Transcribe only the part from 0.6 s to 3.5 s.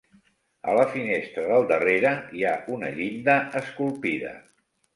A la finestra del darrere hi ha una llinda